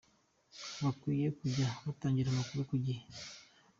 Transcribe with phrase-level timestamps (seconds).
[0.83, 3.03] Bakwiye kujya batangira amakuru ku gihe.